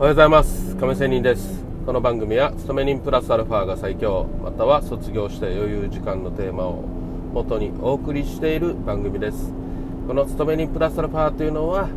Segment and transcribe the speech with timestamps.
[0.00, 0.76] おはようございます。
[0.76, 1.62] 亀仙人です。
[1.84, 4.24] この番組は勤め人プラスアルファが最強。
[4.42, 6.82] または卒業して余裕時間のテーマを
[7.34, 9.52] 元にお送りしている番組です。
[10.08, 11.90] この勤め人プラスアルファというのは、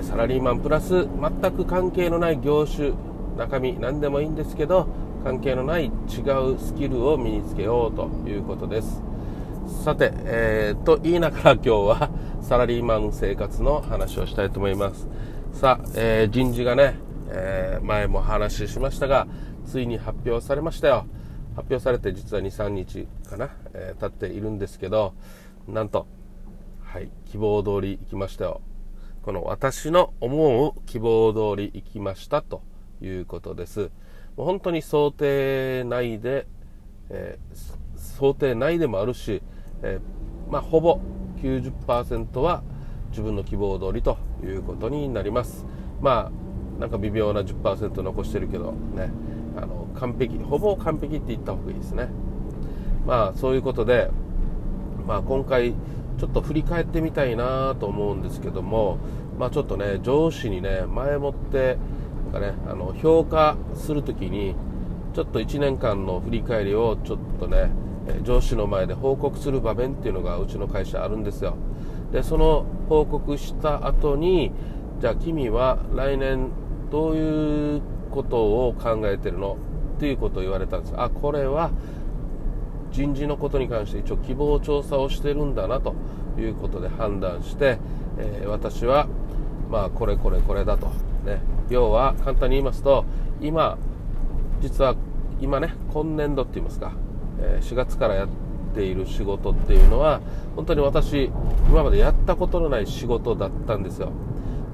[0.00, 2.92] サラリーマンプラス全く関係のない業種
[3.36, 4.86] 中身何でもいいんですけど
[5.22, 9.02] 関係のない違うスキルを身につけようということです。
[9.84, 12.10] さて、えー、と言いながら今日は
[12.40, 15.06] サラリーマン生活の話をしたいと思います。
[15.52, 16.96] さあ、えー、人事がね、
[17.28, 19.28] えー、前も話しましたが
[19.66, 21.06] ついに発表されましたよ。
[21.54, 25.14] 発表されて実は23日かな、えー、経っているんですけど
[25.68, 26.06] なんと
[26.80, 28.60] はい希望通り行きましたよ。
[29.22, 32.62] この私の思う希望通り行きましたと
[33.00, 33.90] いうことです。
[34.36, 36.46] もう本当に想定内で、
[37.10, 39.42] えー、想定内でもあるし、
[39.82, 40.98] えー、まあ、ほぼ
[41.40, 42.64] 90%は
[43.10, 45.66] 自分の希望通りということになります。
[46.00, 49.10] まあなんか微妙な10%残してるけどね。
[49.56, 52.08] あの完璧ほぼ完璧って言った方がいいですね。
[53.06, 54.10] まあそういうことで、
[55.06, 55.74] まあ、今回
[56.18, 58.98] ちょっと振り返ってみたいなと思うんですけども、
[59.38, 61.76] まあ、ちょっとね上司にね前もって
[62.32, 64.54] なんかねあの評価するときに
[65.14, 67.70] ちょっと1年間の振り返りをちょっとね
[68.22, 71.56] 上司の前で報告する場面っていうのがうちの会社あるんですよ。
[72.12, 74.52] でその報告した後に
[75.00, 76.50] じゃあ君は来年
[76.90, 79.56] どういうことを考えてるの？
[79.96, 80.94] っていうことを言われたんです。
[80.96, 81.70] あこれは
[82.90, 85.94] 人事のことに関して一応希望調査をしてるんだなと
[86.38, 87.78] いうことで判断して、
[88.18, 89.08] えー、私は
[89.70, 90.88] まあこれこれこれだと、
[91.24, 91.40] ね、
[91.70, 93.06] 要は簡単に言いますと
[93.40, 93.78] 今
[94.60, 94.94] 実は
[95.40, 96.92] 今ね今年度って言いますか、
[97.40, 100.20] えー、4月からやってっている仕事っていうのは
[100.56, 101.30] 本当に私
[101.68, 104.10] 今までやったことのない仕事だったんですよ。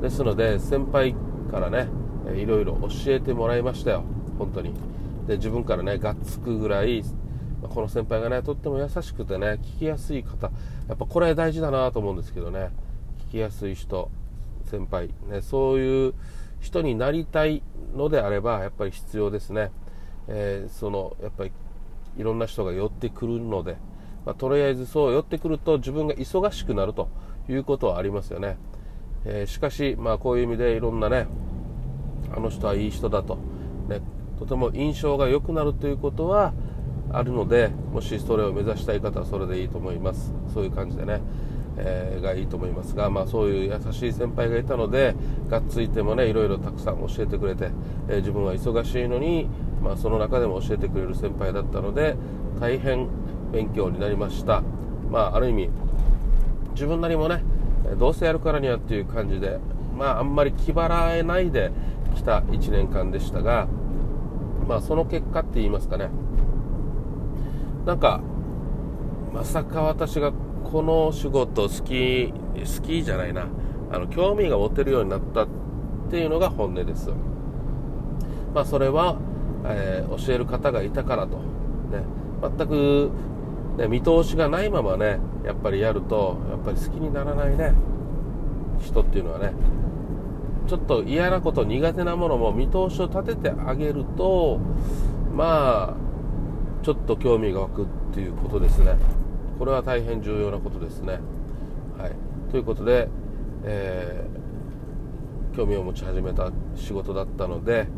[0.01, 1.15] ですので先輩
[1.51, 1.89] からね
[2.37, 4.05] いろいろ教えてもらいましたよ。
[4.39, 4.73] 本当に。
[5.27, 7.03] で自分からねがっつくぐらい
[7.63, 10.51] この先輩がねとっても優しくてね聞きやすい方。
[10.89, 12.71] やっぱこれ大事だなと思うんですけどね。
[13.29, 14.11] 聞きやすい人
[14.65, 15.11] 先輩。
[15.29, 16.15] ねそういう
[16.61, 17.63] 人になりたい
[17.97, 19.71] のであればやっぱり必要ですね、
[20.29, 21.53] えー、そのやっぱり
[22.19, 23.77] いろんな人が寄ってくるので、
[24.27, 27.09] まあ、とりあえずそう寄ってくると自分が忙しくなると
[27.49, 28.59] いうことはありますよね、
[29.25, 31.27] えー、しかし、まあ、こういう意味でいろんなね
[32.35, 33.39] あの人はいい人だと、
[33.89, 34.03] ね、
[34.39, 36.53] とても印象が良くなるということは
[37.11, 40.33] あるのでもしそれを目指したい方はそれでいいと思います。
[40.53, 41.23] そういう感じでね、
[41.79, 45.15] えー、がいいと思いますが、まあ、そういう優しい先輩がいたので
[45.49, 47.71] がっついてもねいろいろたくさん教えてくれて、
[48.09, 49.49] えー、自分は忙しいのに
[49.83, 52.17] まあ、その中でも教えてくれる先輩だったので
[52.61, 53.09] 大変
[53.53, 54.63] 勉強になりました、
[55.11, 55.71] まあ、ある意味
[56.73, 57.43] 自分なりもね
[57.99, 59.59] どうせやるからにはっていう感じで、
[59.97, 61.71] まあ、あんまり気払えないで
[62.15, 63.69] きた1年間でしたが、
[64.67, 66.11] まあ、その結果って言いますかね。
[67.87, 68.21] なんか
[69.33, 70.33] まさか私が
[70.65, 73.47] この仕事好き好きじゃないな。
[73.91, 75.49] あの興味が持てるようになったっ
[76.11, 77.11] ていうのが本音です、
[78.55, 79.17] まあ、それは
[79.65, 82.05] えー、教える方がいたからと、ね、
[82.43, 83.11] 全く、
[83.77, 87.73] ね、見通しがないままねやっぱりやるとやっぱり好きにならないね。
[88.81, 89.53] 人っていうのはね。
[90.69, 94.61] ちょっと嫌なこと苦手なものも見通しを立ててあげると
[95.35, 95.97] まあ
[96.83, 98.97] ちょっと興味が湧くっていうことですね。
[99.59, 101.21] これは大変重要なことですね。
[101.99, 102.13] はい。
[102.51, 103.09] ということで、
[103.65, 107.89] えー、興味を持ち始めた仕事だったので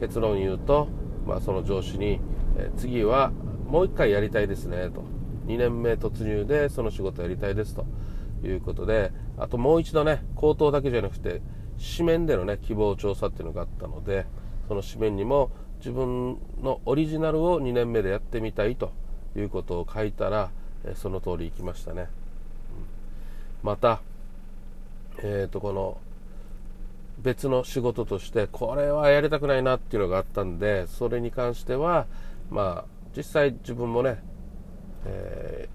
[0.00, 0.88] 結論言うと
[1.26, 2.20] まあ、その上司に、
[2.56, 3.30] えー、次は
[3.68, 5.04] もう1回やりたいですねと。
[5.46, 7.84] 2年目突入でその仕事やりたいですと
[8.44, 11.42] いうことであともう一度ね口頭だけじゃなくて
[11.96, 14.26] 紙面でのね希望調査っていうのがあったので
[14.68, 18.92] その紙面にも自分のオリジナルを2年目でやってみたいと
[19.36, 20.52] いうことを書いたら、
[20.84, 22.08] えその通りいきましたね、うん、
[23.62, 24.00] また
[25.18, 25.98] えっ、ー、とこの
[27.22, 32.06] 別の仕事としてこれはやりたくないなっていうのがあったんでそれに関しては
[32.50, 34.18] まあ実際自分もね、
[35.06, 35.68] え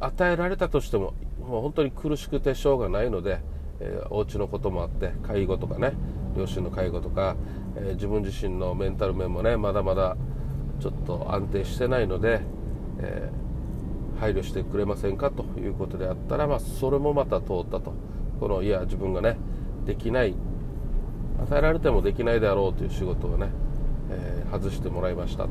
[0.00, 3.40] ー、与えられたとしてももう本当に苦しくてしょうがないので、
[3.80, 5.92] えー、お家のこともあって介護とかね
[6.36, 7.36] 両親の介護とか、
[7.76, 10.16] えー、自分自身のメンタル面もねまだまだ
[10.80, 12.40] ちょっと安定してないので、
[12.98, 13.45] えー、
[14.18, 17.94] 配慮してくれませんかということであったら、まあ、それもまた通ったと。
[18.40, 19.36] このいや自分がね
[19.86, 20.34] できない。
[21.38, 23.50] 与えられてもできないであろうという仕事をね、
[24.10, 25.46] えー、外してもらいました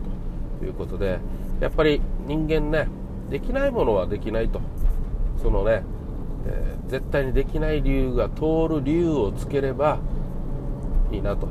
[0.59, 1.19] ということで
[1.59, 2.87] やっぱり人間ね
[3.29, 4.61] できないものはできないと。
[5.41, 5.83] そのね、
[6.47, 9.99] えー、絶対にできない理由が通る理由をつければ
[11.11, 11.47] いいなと。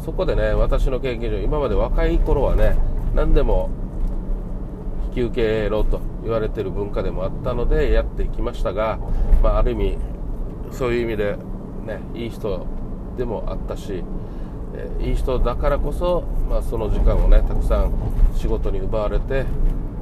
[0.00, 2.78] そこでね私の経験上今まで若い頃はね
[3.14, 3.68] 何でも
[5.08, 5.34] 引き受
[5.64, 6.09] けろと。
[6.22, 8.98] 言われてる文化でもあったのでやってきましたが、
[9.42, 9.98] まあ、ある意味
[10.72, 11.36] そういう意味で、
[11.86, 12.66] ね、いい人
[13.16, 14.04] でもあったし、
[14.74, 17.92] えー、いい人だからこそ、まあ、その時間をねたくさん
[18.36, 19.44] 仕事に奪われて、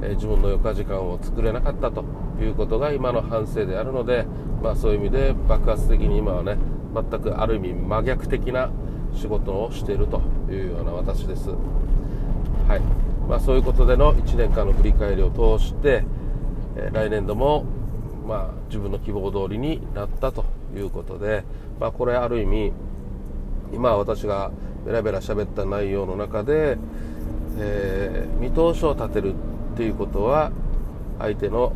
[0.01, 2.03] えー、自分の余暇時間を作れなかったと
[2.39, 4.25] いうことが今の反省であるので、
[4.61, 6.57] まあ、そういう意味で爆発的に今はね
[6.93, 8.69] 全くある意味真逆的な
[9.13, 11.49] 仕事をしているというような私です。
[12.67, 16.03] はいまあ、そういうことでの1年間の振り返りを通して、
[16.75, 17.63] え来年度も、
[18.27, 20.45] まあ、自分の希望通りになったと
[20.75, 21.43] いうことで、
[21.79, 22.73] まあ、これある意味
[23.71, 24.51] 今私が
[24.83, 26.79] ベラベラ喋った内容の中で、
[27.59, 29.35] えー、見通しを立てる
[29.73, 30.51] っていうことは
[31.19, 31.73] 相手の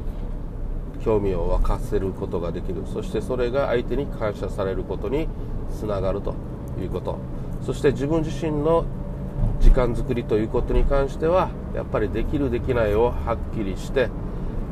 [1.03, 2.83] 興味を沸かせることができる。
[2.91, 5.27] そしてそれが相手に感謝されることに
[5.69, 6.33] つながると
[6.81, 7.19] いうこと。
[7.61, 8.85] そして自分自身の
[9.63, 14.09] 時間作りということに関してはやっぱりできるできないをはっきりして、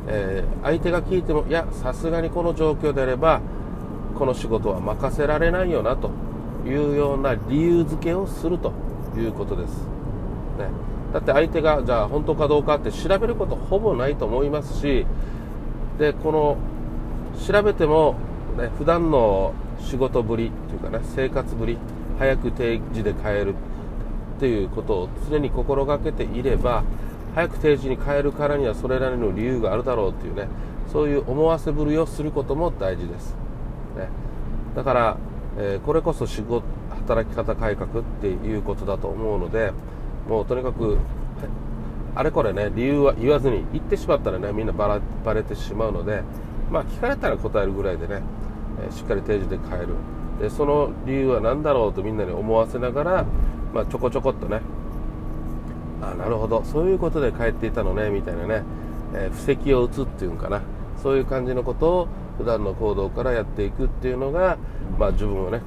[0.06, 3.40] えー、相手が聞いてもいやさすがにこの状況であれば
[4.18, 6.10] この仕事は任せられないよなと
[6.66, 8.72] いうような理由付けをすると
[9.16, 9.78] いうことです、
[10.58, 10.68] ね、
[11.14, 15.06] だって相手がじゃあ本当かどうかって調べることほぼないと思いますし
[15.98, 16.58] でこの
[17.46, 18.16] 調べても、
[18.58, 21.78] ね、普段の仕事ぶりというかね生活ぶり
[22.18, 23.54] 早く定時で帰る
[24.36, 26.84] っていうことを常に心がけていれば
[27.34, 30.48] 早く定時に帰るからにはそれなりの理由があるだろうっていうね
[30.92, 33.34] そういう思わせぶりをすることも大事です、
[33.96, 34.08] ね、
[34.76, 35.16] だから、
[35.58, 36.64] えー、これこそ仕事
[37.06, 39.72] 働き方改革っていうことだと思うので
[40.28, 40.98] もうとにかく
[42.14, 45.00] あれこれね理由は言わずに言ってしまったらねみんなバ
[45.34, 46.22] レてしまうので
[46.70, 48.22] まあ聞かれたら答えるぐらいでね、
[48.84, 49.96] えー、しっかり定時で帰る。
[50.40, 53.26] でその理由は何だろうとみんなに思わせながら、
[53.72, 54.60] まあ、ちょこちょこっとね。
[56.00, 56.64] あなるほど。
[56.64, 58.62] そういうことで帰っていたのねみたいなね、
[59.14, 60.62] えー、布石を打つっていうんかな。
[61.02, 62.08] そういう感じのことを
[62.38, 64.56] 普段の行動からやっていくっていうのが、
[64.98, 65.60] まあ、自分をね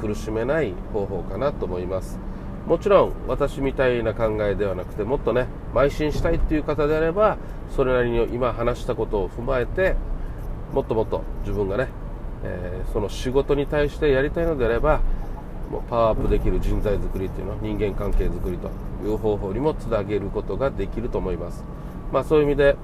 [0.00, 2.18] 苦しめない方法かなと思います。
[2.66, 7.36] もちろん私みたいな考えではなくてもっとね邁進したいっていう方であれば
[7.74, 9.96] それなりに今話したことを踏まえて
[10.72, 11.88] もっともっと自分がね
[12.44, 15.00] えー、その仕事に対してやりたいのであれば
[15.88, 18.70] パワーアップできる人材作りっていうのは人間関係作りと
[19.04, 21.64] いう方法にもつなげることができると思います、
[22.12, 22.76] まあ、そういう意味で、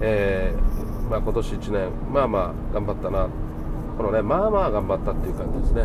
[0.00, 3.28] えー、まあ、今年1年まあまあ頑張ったな。
[3.96, 5.82] このねまあまあ頑張ったっていう感じですね、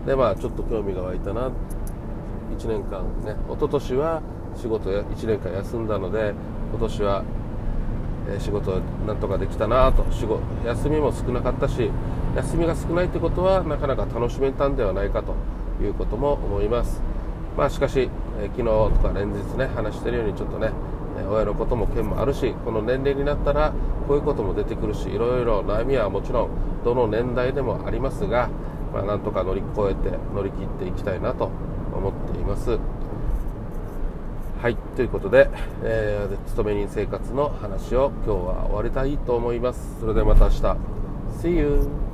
[0.00, 1.50] うん、でまあちょっと興味が湧いたな。
[2.58, 4.22] 1年間ね一昨年は
[4.56, 6.34] 仕事や1年間休んだので
[6.70, 7.24] 今年は
[8.40, 10.04] 仕事なんとかできたなと。
[10.10, 11.90] 仕事休みも少なかったし
[12.36, 15.34] 休みが少ないってことはなかなか楽しめたんではないかと
[15.82, 17.00] いうことも思います
[17.56, 18.08] まあしかし、
[18.38, 20.70] え昨日とか連日ね話してるようにちょっとね
[21.28, 23.72] 親のことも件もあるしこの年齢になったら
[24.06, 26.50] こういうことも出てくるしいろいろ悩みはもちろん
[26.84, 28.48] どの年代でもありますが、
[28.92, 31.50] まあ、なんとか乗り越えて乗り切っていきたいなと
[31.92, 32.78] 思っています。
[34.62, 35.50] はい、ということで、
[35.84, 40.00] えー、勤め人生活の話を今日は終わりたいと思います。
[40.00, 40.76] それではまた明日。
[41.42, 42.07] See you!